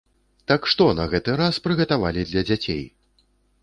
Так 0.51 0.65
што 0.71 0.87
на 1.01 1.05
гэты 1.13 1.37
раз 1.43 1.61
прыгатавалі 1.69 2.29
для 2.35 2.47
дзяцей? 2.53 2.85